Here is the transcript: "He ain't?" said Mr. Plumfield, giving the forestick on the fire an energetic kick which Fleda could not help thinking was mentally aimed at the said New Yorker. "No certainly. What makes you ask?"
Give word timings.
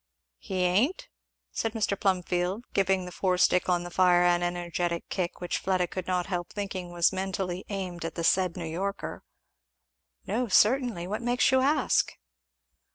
"He 0.39 0.61
ain't?" 0.63 1.09
said 1.51 1.73
Mr. 1.73 1.95
Plumfield, 1.95 2.63
giving 2.73 3.05
the 3.05 3.11
forestick 3.11 3.69
on 3.69 3.83
the 3.83 3.91
fire 3.91 4.23
an 4.23 4.41
energetic 4.41 5.07
kick 5.09 5.39
which 5.39 5.59
Fleda 5.59 5.85
could 5.85 6.07
not 6.07 6.25
help 6.25 6.49
thinking 6.51 6.91
was 6.91 7.13
mentally 7.13 7.65
aimed 7.69 8.03
at 8.03 8.15
the 8.15 8.23
said 8.23 8.57
New 8.57 8.65
Yorker. 8.65 9.23
"No 10.25 10.47
certainly. 10.47 11.05
What 11.05 11.21
makes 11.21 11.51
you 11.51 11.59
ask?" 11.61 12.13